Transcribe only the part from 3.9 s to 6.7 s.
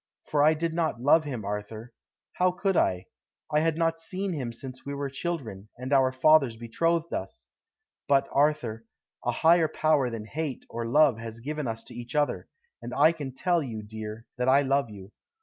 seen him since we were children, and our fathers